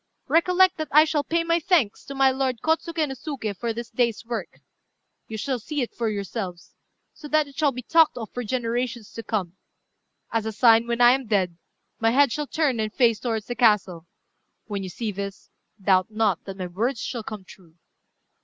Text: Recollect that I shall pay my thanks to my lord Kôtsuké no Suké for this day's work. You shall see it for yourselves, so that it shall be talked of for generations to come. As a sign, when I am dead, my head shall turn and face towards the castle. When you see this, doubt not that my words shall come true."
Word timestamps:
Recollect 0.27 0.77
that 0.77 0.87
I 0.91 1.05
shall 1.05 1.23
pay 1.23 1.43
my 1.43 1.59
thanks 1.59 2.03
to 2.05 2.15
my 2.15 2.31
lord 2.31 2.61
Kôtsuké 2.63 3.07
no 3.07 3.13
Suké 3.13 3.55
for 3.55 3.71
this 3.71 3.91
day's 3.91 4.25
work. 4.25 4.59
You 5.27 5.37
shall 5.37 5.59
see 5.59 5.81
it 5.83 5.93
for 5.93 6.09
yourselves, 6.09 6.73
so 7.13 7.27
that 7.27 7.47
it 7.47 7.55
shall 7.55 7.71
be 7.71 7.83
talked 7.83 8.17
of 8.17 8.31
for 8.31 8.43
generations 8.43 9.11
to 9.13 9.21
come. 9.21 9.57
As 10.31 10.47
a 10.47 10.51
sign, 10.51 10.87
when 10.87 11.01
I 11.01 11.11
am 11.11 11.27
dead, 11.27 11.55
my 11.99 12.09
head 12.09 12.31
shall 12.31 12.47
turn 12.47 12.79
and 12.79 12.91
face 12.91 13.19
towards 13.19 13.45
the 13.45 13.53
castle. 13.53 14.07
When 14.65 14.81
you 14.81 14.89
see 14.89 15.11
this, 15.11 15.51
doubt 15.79 16.09
not 16.09 16.45
that 16.45 16.57
my 16.57 16.65
words 16.65 16.99
shall 16.99 17.21
come 17.21 17.43
true." 17.45 17.75